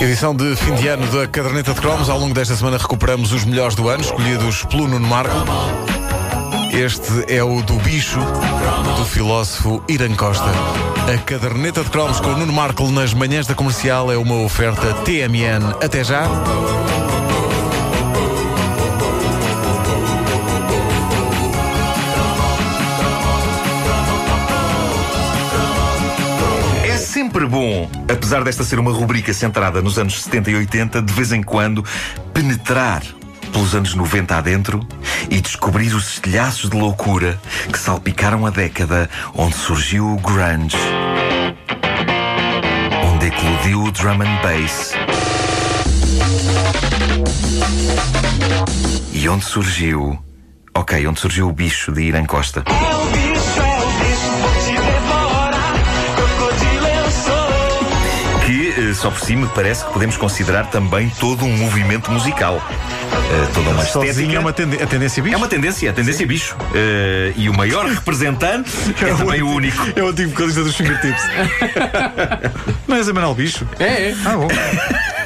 Edição 0.00 0.34
de 0.34 0.54
fim 0.56 0.74
de 0.74 0.88
ano 0.88 1.06
da 1.06 1.26
Caderneta 1.26 1.72
de 1.72 1.80
Cromos. 1.80 2.08
Ao 2.08 2.18
longo 2.18 2.34
desta 2.34 2.54
semana 2.56 2.76
recuperamos 2.76 3.32
os 3.32 3.44
melhores 3.44 3.74
do 3.74 3.88
ano, 3.88 4.02
escolhidos 4.02 4.64
pelo 4.64 4.88
Nuno 4.88 5.06
Marco. 5.06 5.34
Este 6.72 7.32
é 7.32 7.42
o 7.42 7.62
do 7.62 7.74
bicho, 7.78 8.18
do 8.96 9.04
filósofo 9.04 9.82
Irã 9.88 10.12
Costa. 10.14 10.50
A 11.12 11.18
Caderneta 11.18 11.84
de 11.84 11.90
Cromos 11.90 12.20
com 12.20 12.30
o 12.30 12.36
Nuno 12.36 12.52
Marco 12.52 12.90
nas 12.90 13.14
manhãs 13.14 13.46
da 13.46 13.54
comercial 13.54 14.12
é 14.12 14.16
uma 14.16 14.36
oferta 14.42 14.92
TMN. 15.04 15.76
Até 15.82 16.02
já. 16.02 16.28
Sempre 27.44 27.46
bom, 27.46 27.90
apesar 28.08 28.42
desta 28.42 28.64
ser 28.64 28.78
uma 28.78 28.92
rubrica 28.92 29.32
centrada 29.32 29.82
nos 29.82 29.98
anos 29.98 30.22
70 30.22 30.50
e 30.50 30.56
80, 30.56 31.02
de 31.02 31.12
vez 31.12 31.32
em 31.32 31.42
quando 31.42 31.84
penetrar 32.32 33.02
pelos 33.52 33.74
anos 33.74 33.94
90 33.94 34.36
adentro 34.36 34.86
e 35.30 35.40
descobrir 35.40 35.94
os 35.94 36.14
estilhaços 36.14 36.70
de 36.70 36.76
loucura 36.76 37.38
que 37.70 37.78
salpicaram 37.78 38.46
a 38.46 38.50
década 38.50 39.10
onde 39.34 39.54
surgiu 39.56 40.06
o 40.06 40.16
grunge, 40.16 40.76
onde 43.12 43.26
eclodiu 43.26 43.82
o 43.82 43.90
drum 43.90 44.22
and 44.22 44.42
bass 44.42 44.94
e 49.12 49.28
onde 49.28 49.44
surgiu, 49.44 50.18
ok, 50.74 51.06
onde 51.06 51.20
surgiu 51.20 51.48
o 51.48 51.52
bicho 51.52 51.92
de 51.92 52.02
Irã 52.02 52.24
Costa. 52.24 52.64
Só 58.94 59.10
por 59.10 59.20
si 59.20 59.36
me 59.36 59.46
parece 59.48 59.84
que 59.84 59.92
podemos 59.92 60.16
considerar 60.16 60.66
também 60.70 61.08
todo 61.20 61.44
um 61.44 61.56
movimento 61.56 62.10
musical. 62.10 62.62
Eh, 63.12 63.48
toda 63.54 63.70
uma 63.70 63.84
Sozinho 63.84 64.10
estética. 64.10 64.36
é 64.36 64.38
uma 64.40 64.50
a 64.50 64.86
tendência 64.86 65.22
bicho. 65.22 65.34
É 65.34 65.38
uma 65.38 65.48
tendência, 65.48 65.90
a 65.90 65.92
tendência 65.92 66.26
bicho. 66.26 66.56
Eh, 66.74 67.32
e 67.36 67.48
o 67.48 67.54
maior 67.54 67.86
representante 67.92 68.70
é 69.02 69.14
também 69.14 69.42
o 69.42 69.48
único. 69.48 69.82
É 69.96 70.02
o 70.02 70.08
antigo 70.08 70.30
vocalista 70.30 70.62
dos 70.62 70.76
fingertips. 70.76 71.22
Não 72.86 72.96
és 72.96 73.08
a 73.08 73.12
Manuel 73.12 73.34
Bicho? 73.34 73.66
É, 73.78 74.10
é. 74.10 74.14
Ah, 74.24 74.36
bom. 74.36 74.48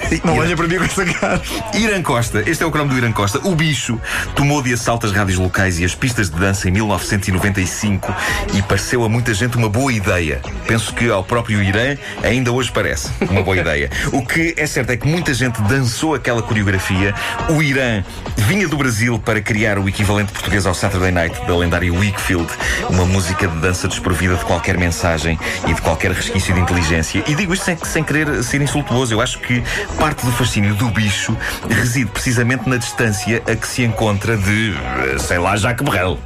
Não 0.24 0.38
olha 0.38 0.56
para 0.56 0.66
mim 0.66 0.76
com 0.78 0.84
essa 0.84 1.04
cara. 1.04 1.42
Irã 1.74 2.02
Costa, 2.02 2.42
este 2.46 2.62
é 2.62 2.66
o 2.66 2.70
cromo 2.70 2.90
do 2.90 2.96
Irã 2.96 3.12
Costa. 3.12 3.38
O 3.46 3.54
bicho 3.54 4.00
tomou 4.34 4.62
de 4.62 4.72
assalto 4.72 5.06
as 5.06 5.12
rádios 5.12 5.38
locais 5.38 5.78
e 5.78 5.84
as 5.84 5.94
pistas 5.94 6.30
de 6.30 6.36
dança 6.36 6.68
em 6.68 6.72
1995 6.72 8.14
e 8.54 8.62
pareceu 8.62 9.04
a 9.04 9.08
muita 9.08 9.34
gente 9.34 9.56
uma 9.56 9.68
boa 9.68 9.92
ideia. 9.92 10.40
Penso 10.66 10.94
que 10.94 11.10
ao 11.10 11.22
próprio 11.22 11.62
Irã 11.62 11.96
ainda 12.22 12.52
hoje 12.52 12.70
parece 12.72 13.10
uma 13.28 13.42
boa 13.42 13.56
ideia. 13.56 13.90
O 14.12 14.24
que 14.24 14.54
é 14.56 14.66
certo 14.66 14.90
é 14.90 14.96
que 14.96 15.06
muita 15.06 15.34
gente 15.34 15.60
dançou 15.62 16.14
aquela 16.14 16.42
coreografia. 16.42 17.14
O 17.50 17.62
Irã 17.62 18.02
vinha 18.36 18.66
do 18.66 18.76
Brasil 18.76 19.18
para 19.18 19.40
criar 19.40 19.78
o 19.78 19.88
equivalente 19.88 20.32
português 20.32 20.66
ao 20.66 20.74
Saturday 20.74 21.10
Night 21.10 21.38
da 21.46 21.56
lendária 21.56 21.92
Wakefield, 21.92 22.50
uma 22.88 23.04
música 23.04 23.46
de 23.46 23.56
dança 23.58 23.88
desprovida 23.88 24.36
de 24.36 24.44
qualquer 24.44 24.78
mensagem 24.78 25.38
e 25.66 25.74
de 25.74 25.80
qualquer 25.80 26.12
resquício 26.12 26.54
de 26.54 26.60
inteligência. 26.60 27.22
E 27.26 27.34
digo 27.34 27.52
isto 27.52 27.64
sem, 27.64 27.76
sem 27.76 28.04
querer 28.04 28.42
ser 28.42 28.60
insultuoso. 28.62 29.12
Eu 29.12 29.20
acho 29.20 29.38
que 29.40 29.62
parte 29.98 30.24
do 30.24 30.32
fascínio 30.32 30.74
do 30.74 30.88
bicho 30.90 31.36
reside 31.68 32.10
precisamente 32.10 32.68
na 32.68 32.76
distância 32.76 33.42
a 33.46 33.56
que 33.56 33.66
se 33.66 33.82
encontra 33.82 34.36
de, 34.36 34.72
eh, 34.72 35.18
sei 35.18 35.38
lá, 35.38 35.56
Jacques 35.56 35.84
Brel. 35.84 36.18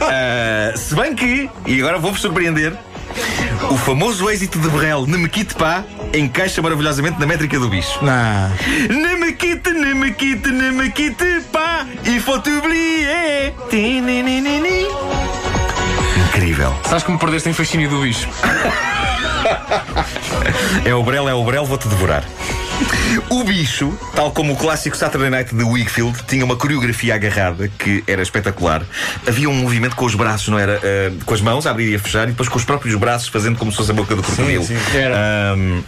Ah, 0.00 0.72
se 0.76 0.94
bem 0.94 1.14
que, 1.14 1.50
e 1.66 1.80
agora 1.80 1.98
vou-vos 1.98 2.20
surpreender, 2.20 2.72
o 3.70 3.76
famoso 3.76 4.30
êxito 4.30 4.58
de 4.58 4.68
Brel, 4.68 5.06
Ne 5.06 5.18
me 5.18 5.28
quitte 5.28 5.54
pas, 5.54 5.84
encaixa 6.14 6.62
maravilhosamente 6.62 7.20
na 7.20 7.26
métrica 7.26 7.58
do 7.58 7.68
bicho. 7.68 7.98
Não. 8.02 8.50
Ne 8.88 9.16
me 9.16 9.32
quitte, 9.32 9.70
ne 9.70 9.94
me 9.94 10.12
quitte, 10.12 10.50
ne 10.50 10.70
me 10.70 10.90
quitte 10.90 11.42
pas, 11.52 11.86
il 12.04 12.20
faut 12.20 12.42
oublier. 12.48 13.54
Incrível. 16.28 16.74
Sabes 16.84 17.04
que 17.04 17.12
me 17.12 17.18
perdeste 17.18 17.48
em 17.50 17.52
fascínio 17.52 17.90
do 17.90 18.00
bicho? 18.00 18.28
É 20.84 20.94
o 20.94 21.02
Brel, 21.02 21.28
é 21.28 21.34
o 21.34 21.44
Brel, 21.44 21.64
vou-te 21.64 21.88
devorar. 21.88 22.24
O 23.30 23.44
bicho, 23.44 23.96
tal 24.14 24.30
como 24.32 24.52
o 24.52 24.56
clássico 24.56 24.96
Saturday 24.96 25.30
Night 25.30 25.54
de 25.54 25.64
Wakefield, 25.64 26.18
tinha 26.26 26.44
uma 26.44 26.56
coreografia 26.56 27.14
agarrada 27.14 27.68
que 27.78 28.04
era 28.06 28.22
espetacular. 28.22 28.82
Havia 29.26 29.48
um 29.48 29.54
movimento 29.54 29.96
com 29.96 30.04
os 30.04 30.14
braços, 30.14 30.48
não 30.48 30.58
era? 30.58 30.80
Ah, 30.82 31.12
com 31.24 31.34
as 31.34 31.40
mãos, 31.40 31.66
a 31.66 31.70
abrir 31.70 31.90
e 31.90 31.94
a 31.94 31.98
fechar, 31.98 32.24
e 32.24 32.32
depois 32.32 32.48
com 32.48 32.58
os 32.58 32.64
próprios 32.64 32.94
braços 32.96 33.28
fazendo 33.28 33.58
como 33.58 33.70
se 33.70 33.76
fosse 33.76 33.90
a 33.90 33.94
boca 33.94 34.14
do 34.14 34.22
crocodilo. 34.22 34.64
sim. 34.64 34.76
Era. 34.94 35.52
Ahm, 35.54 35.82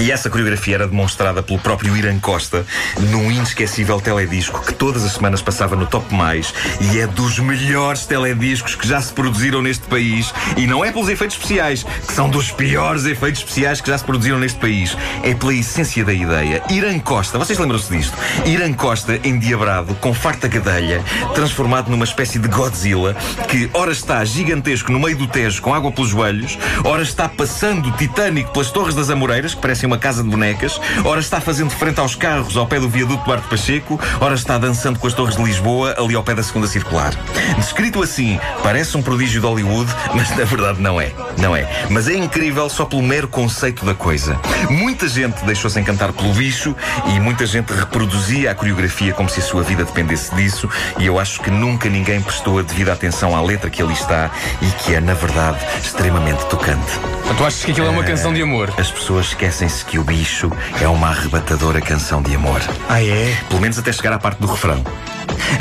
e 0.00 0.12
essa 0.12 0.30
coreografia 0.30 0.76
era 0.76 0.86
demonstrada 0.86 1.42
pelo 1.42 1.58
próprio 1.58 1.96
Irã 1.96 2.18
Costa 2.18 2.64
num 3.10 3.30
inesquecível 3.30 4.00
teledisco 4.00 4.64
que 4.64 4.72
todas 4.72 5.04
as 5.04 5.12
semanas 5.12 5.42
passava 5.42 5.74
no 5.74 5.86
Top 5.86 6.14
Mais 6.14 6.54
e 6.80 7.00
é 7.00 7.06
dos 7.06 7.38
melhores 7.38 8.06
telediscos 8.06 8.74
que 8.74 8.86
já 8.86 9.00
se 9.00 9.12
produziram 9.12 9.60
neste 9.62 9.86
país. 9.86 10.32
E 10.56 10.66
não 10.66 10.84
é 10.84 10.92
pelos 10.92 11.08
efeitos 11.08 11.36
especiais, 11.36 11.82
que 11.82 12.12
são 12.12 12.28
dos 12.28 12.50
piores 12.50 13.04
efeitos 13.04 13.40
especiais 13.40 13.80
que 13.80 13.88
já 13.88 13.98
se 13.98 14.04
produziram 14.04 14.38
neste 14.38 14.58
país. 14.58 14.96
É 15.22 15.34
pela 15.34 15.54
essência 15.54 16.04
da 16.04 16.12
ideia. 16.12 16.62
Irã 16.70 16.98
Costa, 16.98 17.38
vocês 17.38 17.58
lembram-se 17.58 17.90
disto? 17.90 18.16
Irã 18.46 18.72
Costa 18.72 19.18
endiabrado, 19.24 19.94
com 19.96 20.14
farta 20.14 20.48
gadelha, 20.48 21.02
transformado 21.34 21.90
numa 21.90 22.04
espécie 22.04 22.38
de 22.38 22.48
Godzilla 22.48 23.14
que 23.48 23.68
ora 23.72 23.92
está 23.92 24.24
gigantesco 24.24 24.92
no 24.92 25.00
meio 25.00 25.16
do 25.16 25.26
Tejo 25.26 25.60
com 25.62 25.74
água 25.74 25.90
pelos 25.90 26.10
joelhos, 26.10 26.58
ora 26.84 27.02
está 27.02 27.28
passando 27.28 27.90
titânico 27.92 28.52
pelas 28.52 28.70
Torres 28.70 28.94
das 28.94 29.10
Amoreiras, 29.10 29.54
que 29.54 29.60
parecem 29.60 29.87
uma 29.88 29.98
casa 29.98 30.22
de 30.22 30.28
bonecas, 30.28 30.78
ora 31.04 31.18
está 31.18 31.40
fazendo 31.40 31.70
frente 31.70 31.98
aos 31.98 32.14
carros 32.14 32.56
ao 32.56 32.66
pé 32.66 32.78
do 32.78 32.88
viaduto 32.88 33.24
Duarte 33.24 33.48
Pacheco, 33.48 33.98
ora 34.20 34.34
está 34.34 34.58
dançando 34.58 34.98
com 34.98 35.06
as 35.06 35.14
Torres 35.14 35.36
de 35.36 35.42
Lisboa, 35.42 35.94
ali 35.98 36.14
ao 36.14 36.22
pé 36.22 36.34
da 36.34 36.42
segunda 36.42 36.66
circular. 36.66 37.14
Descrito 37.56 38.02
assim, 38.02 38.38
parece 38.62 38.96
um 38.96 39.02
prodígio 39.02 39.40
de 39.40 39.46
Hollywood, 39.46 39.90
mas 40.14 40.30
na 40.36 40.44
verdade 40.44 40.80
não 40.80 41.00
é. 41.00 41.10
Não 41.38 41.56
é. 41.56 41.66
Mas 41.88 42.06
é 42.06 42.14
incrível 42.14 42.68
só 42.68 42.84
pelo 42.84 43.02
mero 43.02 43.28
conceito 43.28 43.84
da 43.84 43.94
coisa. 43.94 44.38
Muita 44.68 45.08
gente 45.08 45.42
deixou-se 45.44 45.80
encantar 45.80 46.12
pelo 46.12 46.32
bicho 46.34 46.76
e 47.06 47.18
muita 47.18 47.46
gente 47.46 47.72
reproduzia 47.72 48.50
a 48.50 48.54
coreografia 48.54 49.12
como 49.14 49.28
se 49.28 49.40
a 49.40 49.42
sua 49.42 49.62
vida 49.62 49.84
dependesse 49.84 50.34
disso, 50.34 50.68
e 50.98 51.06
eu 51.06 51.18
acho 51.18 51.40
que 51.40 51.50
nunca 51.50 51.88
ninguém 51.88 52.20
prestou 52.20 52.58
a 52.58 52.62
devida 52.62 52.92
atenção 52.92 53.34
à 53.34 53.40
letra 53.40 53.70
que 53.70 53.82
ali 53.82 53.94
está 53.94 54.30
e 54.60 54.66
que 54.82 54.94
é, 54.94 55.00
na 55.00 55.14
verdade, 55.14 55.58
extremamente 55.82 56.44
tocante. 56.46 56.92
Tu 57.36 57.44
achas 57.44 57.64
que 57.64 57.70
aquilo 57.70 57.86
é 57.86 57.90
uma 57.90 58.02
canção 58.02 58.32
de 58.32 58.42
amor? 58.42 58.72
As 58.76 58.90
pessoas 58.90 59.26
esquecem-se 59.26 59.77
que 59.82 59.98
o 59.98 60.04
bicho 60.04 60.50
é 60.80 60.88
uma 60.88 61.08
arrebatadora 61.08 61.80
canção 61.80 62.22
de 62.22 62.34
amor. 62.34 62.60
Ah, 62.88 63.02
é? 63.02 63.36
Pelo 63.48 63.60
menos 63.60 63.78
até 63.78 63.92
chegar 63.92 64.12
à 64.12 64.18
parte 64.18 64.40
do 64.40 64.46
refrão. 64.46 64.82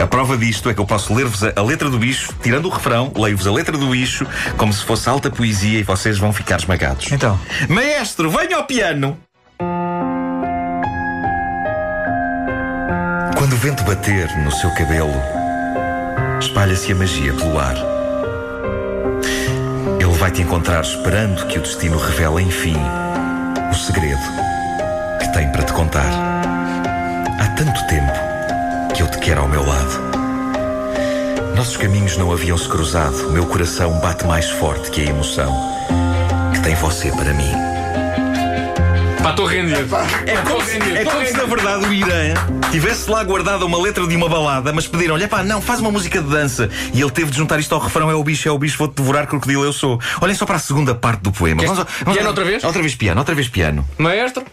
A 0.01 0.07
prova 0.07 0.38
disto 0.38 0.69
é 0.69 0.73
que 0.73 0.79
eu 0.79 0.85
posso 0.85 1.13
ler-vos 1.13 1.44
a, 1.44 1.61
letra 1.61 1.89
do 1.89 1.97
bicho, 1.97 2.33
tirando 2.41 2.66
o 2.66 2.69
refrão, 2.69 3.11
leio-vos 3.16 3.47
a 3.47 3.51
letra 3.51 3.78
do 3.78 3.88
bicho, 3.88 4.25
como 4.57 4.73
se 4.73 4.83
fosse 4.83 5.07
alta 5.09 5.29
poesia 5.29 5.79
e 5.79 5.83
vocês 5.83 6.17
vão 6.17 6.33
ficar 6.33 6.57
esmagados. 6.57 7.11
Então. 7.11 7.39
Maestro, 7.69 8.29
venha 8.29 8.57
ao 8.57 8.63
piano! 8.66 9.17
Quando 13.38 13.53
o 13.53 13.57
vento 13.57 13.84
bater 13.84 14.35
no 14.38 14.51
seu 14.51 14.69
cabelo, 14.72 15.13
espalha-se 16.39 16.91
a 16.91 16.95
magia 16.95 17.34
pelo 17.34 17.59
ar. 17.59 17.75
Ele 19.99 20.17
vai 20.17 20.31
te 20.31 20.41
encontrar 20.41 20.81
esperando 20.81 21.45
que 21.47 21.59
o 21.59 21.61
destino 21.61 21.97
revele, 21.97 22.44
enfim, 22.44 22.75
segredo 23.78 24.22
que 25.20 25.32
tem 25.34 25.50
para 25.52 25.64
te 25.64 25.74
contar. 25.74 26.10
Há 27.40 27.48
tanto 27.56 27.86
tempo 27.88 28.12
que 28.94 29.04
eu 29.04 29.08
te 29.08 29.20
quero 29.20 29.42
ao 29.42 29.48
meu 29.48 29.66
lado. 29.66 30.08
Nossos 31.56 31.78
caminhos 31.78 32.18
não 32.18 32.32
haviam 32.32 32.58
se 32.58 32.68
cruzado. 32.68 33.32
Meu 33.32 33.46
coração 33.46 34.00
bate 34.00 34.26
mais 34.26 34.50
forte 34.50 34.92
que 34.92 35.02
a 35.02 35.06
emoção 35.06 35.54
que 36.54 36.62
tem 36.62 36.76
você 36.76 37.12
para 37.12 37.34
mim. 37.34 37.52
Pá, 39.22 39.31
estou 39.31 39.47
a 39.47 39.49
render. 39.49 39.85
É 40.25 40.37
como, 40.37 40.61
se, 40.64 40.78
é 40.78 41.05
como 41.05 41.25
se, 41.25 41.34
na 41.34 41.43
verdade, 41.43 41.85
o 41.85 41.93
Irã 41.93 42.34
tivesse 42.72 43.09
lá 43.09 43.23
guardado 43.23 43.66
uma 43.66 43.78
letra 43.81 44.05
de 44.08 44.16
uma 44.16 44.29
balada, 44.29 44.72
mas 44.72 44.87
pediram-lhe, 44.87 45.28
pá, 45.28 45.43
não, 45.43 45.61
faz 45.61 45.79
uma 45.79 45.91
música 45.91 46.22
de 46.22 46.29
dança. 46.29 46.69
E 46.93 47.02
ele 47.02 47.11
teve 47.11 47.31
de 47.31 47.37
juntar 47.37 47.59
isto 47.59 47.73
ao 47.73 47.81
refrão: 47.81 48.09
é 48.09 48.16
o 48.16 48.23
bicho, 48.23 48.47
é 48.47 48.52
o 48.52 48.58
bicho, 48.58 48.78
vou-te 48.78 48.96
devorar, 48.96 49.28
crocodilo, 49.28 49.64
eu 49.64 49.73
sou. 49.73 49.99
Olhem 50.22 50.35
só 50.35 50.46
para 50.46 50.58
a 50.58 50.59
segunda 50.59 50.96
parte 50.96 51.22
do 51.22 51.31
poema. 51.31 51.61
Queres 51.61 51.85
piano 52.14 52.28
outra 52.29 52.46
vez? 52.46 52.64
Outra 52.64 52.81
vez 52.81 52.96
piano, 52.96 53.19
outra 53.19 53.35
vez 53.35 53.47
piano. 53.47 53.87
Maestro? 53.97 54.43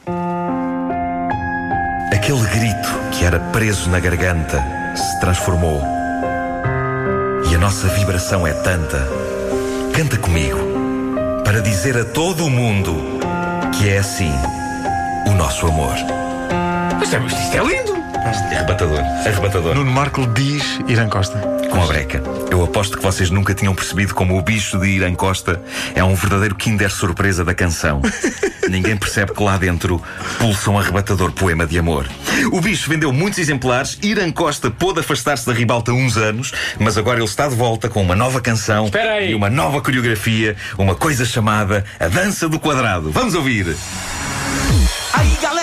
Aquele 2.12 2.46
grito 2.46 2.88
que 3.12 3.24
era 3.24 3.38
preso 3.38 3.90
na 3.90 4.00
garganta 4.00 4.62
se 4.94 5.20
transformou. 5.20 5.82
E 7.50 7.54
a 7.54 7.58
nossa 7.58 7.88
vibração 7.88 8.46
é 8.46 8.52
tanta. 8.52 9.06
Canta 9.94 10.16
comigo 10.16 10.58
para 11.44 11.60
dizer 11.60 11.96
a 11.96 12.04
todo 12.04 12.46
o 12.46 12.50
mundo 12.50 13.20
que 13.78 13.88
é 13.88 13.98
assim 13.98 14.32
o 15.26 15.34
nosso 15.34 15.66
amor. 15.66 15.94
Mas 16.98 17.12
isto 17.12 17.56
é 17.56 17.64
lindo. 17.64 17.93
Arrebatador. 18.24 19.00
Arrebatador. 19.00 19.74
Nuno 19.74 19.90
Marco 19.90 20.26
diz 20.28 20.80
Irã 20.88 21.08
Costa. 21.08 21.38
Com 21.70 21.82
a 21.82 21.86
breca. 21.86 22.22
Eu 22.50 22.64
aposto 22.64 22.96
que 22.96 23.02
vocês 23.02 23.28
nunca 23.28 23.52
tinham 23.52 23.74
percebido 23.74 24.14
como 24.14 24.38
o 24.38 24.42
bicho 24.42 24.78
de 24.78 24.88
Irã 24.88 25.14
Costa 25.14 25.60
é 25.94 26.02
um 26.02 26.14
verdadeiro 26.14 26.54
Kinder 26.54 26.90
surpresa 26.90 27.44
da 27.44 27.52
canção. 27.52 28.00
Ninguém 28.70 28.96
percebe 28.96 29.32
que 29.32 29.42
lá 29.42 29.58
dentro 29.58 30.02
pulsa 30.38 30.70
um 30.70 30.78
arrebatador 30.78 31.32
poema 31.32 31.66
de 31.66 31.78
amor. 31.78 32.08
O 32.50 32.60
bicho 32.60 32.88
vendeu 32.88 33.12
muitos 33.12 33.38
exemplares, 33.38 33.98
Irã 34.02 34.30
Costa 34.32 34.70
pôde 34.70 35.00
afastar-se 35.00 35.46
da 35.46 35.52
ribalta 35.52 35.92
uns 35.92 36.16
anos, 36.16 36.52
mas 36.78 36.96
agora 36.96 37.18
ele 37.18 37.26
está 37.26 37.46
de 37.46 37.54
volta 37.54 37.90
com 37.90 38.02
uma 38.02 38.16
nova 38.16 38.40
canção 38.40 38.90
e 39.28 39.34
uma 39.34 39.50
nova 39.50 39.82
coreografia, 39.82 40.56
uma 40.78 40.94
coisa 40.94 41.26
chamada 41.26 41.84
A 42.00 42.08
Dança 42.08 42.48
do 42.48 42.58
Quadrado. 42.58 43.10
Vamos 43.10 43.34
ouvir! 43.34 43.76
Aí 45.12 45.38
galera, 45.40 45.53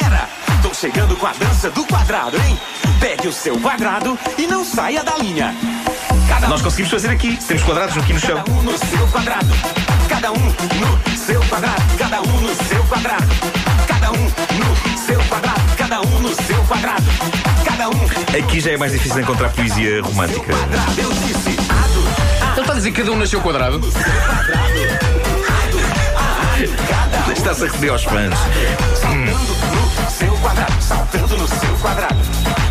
chegando 0.82 1.16
com 1.16 1.28
a 1.28 1.34
dança 1.34 1.70
do 1.70 1.86
quadrado, 1.86 2.36
hein? 2.38 2.60
Pegue 3.00 3.28
o 3.28 3.32
seu 3.32 3.56
quadrado 3.60 4.18
e 4.36 4.48
não 4.48 4.66
saia 4.66 5.04
da 5.04 5.16
linha. 5.20 5.54
Cada 6.28 6.48
Nós 6.48 6.64
conseguimos 6.64 6.90
fazer 6.90 7.10
aqui. 7.10 7.38
Temos 7.48 7.62
quadrados 7.62 7.96
aqui 7.96 8.14
no 8.14 8.20
chão. 8.20 8.44
Cada 8.44 8.52
um 8.52 8.64
no 8.64 8.78
seu 8.80 9.08
quadrado. 9.10 9.54
Cada 10.10 10.32
um 10.32 10.40
no 10.40 11.18
seu 11.18 11.40
quadrado. 11.44 11.84
Cada 12.00 12.22
um 12.22 12.42
no 12.42 12.56
seu 12.56 12.84
quadrado. 12.86 13.28
Cada 13.88 14.12
um 14.12 14.24
no 14.24 14.98
seu 14.98 15.24
quadrado. 15.26 15.62
Cada 15.78 16.02
um 16.02 16.20
no 16.20 16.36
seu 16.36 16.64
quadrado. 16.64 17.06
Cada 17.64 17.90
um 17.90 18.44
Aqui 18.44 18.60
já 18.60 18.72
é 18.72 18.78
mais 18.78 18.92
difícil 18.92 19.22
encontrar 19.22 19.50
poesia 19.50 20.02
romântica. 20.02 20.52
quadrado. 20.52 21.00
Eu 21.00 21.12
disse 21.12 21.58
ado, 21.70 22.54
Ele 22.54 22.62
está 22.62 22.74
a 22.74 22.76
dizer 22.76 22.92
que 22.92 22.98
cada 22.98 23.12
um 23.12 23.18
nasceu 23.18 23.40
quadrado. 23.42 23.80
Está-se 27.32 27.64
a 27.64 27.66
referir 27.68 27.90
aos 27.90 28.04
fãs. 28.04 28.34
no 28.34 30.10
seu 30.10 30.32
quadrado. 30.34 30.41
Saltando 30.80 31.38
no 31.38 31.48
seu 31.48 31.76
quadrado. 31.82 32.16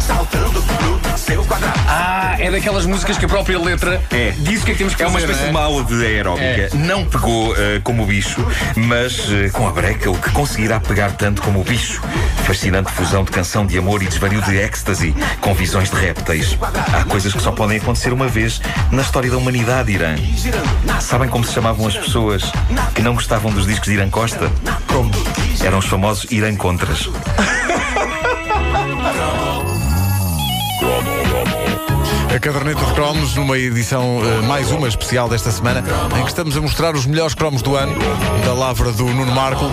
Saltando 0.00 0.60
no 0.60 1.18
seu 1.18 1.44
quadrado. 1.44 1.78
Ah, 1.88 2.36
é 2.38 2.50
daquelas 2.50 2.86
músicas 2.86 3.18
que 3.18 3.24
a 3.24 3.28
própria 3.28 3.58
letra 3.58 4.00
É. 4.10 4.32
diz 4.38 4.62
o 4.62 4.64
que 4.64 4.70
é 4.70 4.74
que 4.74 4.78
temos 4.78 4.94
que 4.94 5.02
É 5.02 5.06
uma 5.06 5.18
fazer. 5.20 5.32
espécie 5.32 5.46
de 5.48 5.52
não 5.52 5.60
uma 5.60 5.66
aula 5.66 5.84
de 5.84 6.04
aeróbica. 6.04 6.44
É. 6.44 6.70
Não 6.74 7.04
pegou 7.04 7.54
eh, 7.56 7.80
como 7.82 8.02
o 8.02 8.06
bicho, 8.06 8.44
mas 8.76 9.18
eh, 9.30 9.50
com 9.50 9.66
a 9.68 9.72
breca, 9.72 10.10
o 10.10 10.16
que 10.18 10.30
conseguirá 10.30 10.80
pegar 10.80 11.12
tanto 11.12 11.42
como 11.42 11.60
o 11.60 11.64
bicho. 11.64 12.00
Fascinante 12.44 12.90
fusão 12.92 13.24
de 13.24 13.30
canção 13.30 13.64
de 13.66 13.78
amor 13.78 14.02
e 14.02 14.06
desvario 14.06 14.40
de 14.42 14.56
êxtase 14.56 15.14
com 15.40 15.54
visões 15.54 15.90
de 15.90 15.96
répteis. 15.96 16.56
Há 16.92 17.04
coisas 17.04 17.32
que 17.32 17.40
só 17.42 17.52
podem 17.52 17.78
acontecer 17.78 18.12
uma 18.12 18.26
vez 18.28 18.60
na 18.90 19.02
história 19.02 19.30
da 19.30 19.36
humanidade, 19.36 19.92
Irã. 19.92 20.16
Sabem 21.00 21.28
como 21.28 21.44
se 21.44 21.52
chamavam 21.52 21.86
as 21.86 21.96
pessoas 21.96 22.50
que 22.94 23.02
não 23.02 23.14
gostavam 23.14 23.50
dos 23.52 23.66
discos 23.66 23.88
de 23.88 23.94
Irã 23.94 24.08
Costa? 24.10 24.50
Como? 24.86 25.10
Eram 25.64 25.78
os 25.78 25.86
famosos 25.86 26.30
Irã 26.30 26.54
Contras. 26.56 27.08
Caderneta 32.40 32.82
de 32.82 32.94
cromos 32.94 33.34
numa 33.34 33.58
edição 33.58 34.22
eh, 34.24 34.46
mais 34.46 34.70
uma 34.72 34.88
especial 34.88 35.28
desta 35.28 35.50
semana 35.50 35.84
em 36.18 36.22
que 36.22 36.28
estamos 36.28 36.56
a 36.56 36.60
mostrar 36.60 36.94
os 36.94 37.04
melhores 37.04 37.34
cromos 37.34 37.60
do 37.60 37.76
ano 37.76 37.92
da 38.46 38.54
lavra 38.54 38.90
do 38.92 39.04
Nuno 39.04 39.30
Marco. 39.32 39.66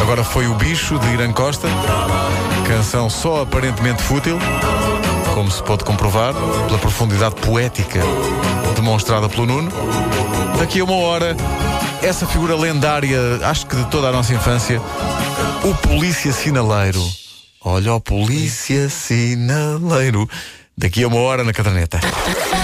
Agora 0.00 0.24
foi 0.24 0.48
o 0.48 0.56
bicho 0.56 0.98
de 0.98 1.06
Irã 1.12 1.32
Costa, 1.32 1.68
canção 2.66 3.08
só 3.08 3.42
aparentemente 3.42 4.02
fútil, 4.02 4.40
como 5.34 5.48
se 5.52 5.62
pode 5.62 5.84
comprovar 5.84 6.34
pela 6.66 6.78
profundidade 6.78 7.36
poética 7.36 8.00
demonstrada 8.74 9.28
pelo 9.28 9.46
Nuno. 9.46 9.70
Daqui 10.58 10.80
a 10.80 10.84
uma 10.84 10.96
hora, 10.96 11.36
essa 12.02 12.26
figura 12.26 12.56
lendária, 12.56 13.18
acho 13.44 13.66
que 13.68 13.76
de 13.76 13.84
toda 13.88 14.08
a 14.08 14.12
nossa 14.12 14.34
infância, 14.34 14.80
o 15.62 15.72
polícia 15.76 16.32
sinaleiro. 16.32 17.02
Olha 17.64 17.94
o 17.94 18.00
polícia 18.00 18.88
sinaleiro. 18.88 20.28
Daqui 20.76 21.04
a 21.04 21.08
uma 21.08 21.18
hora 21.18 21.44
na 21.44 21.52
caderneta. 21.52 22.00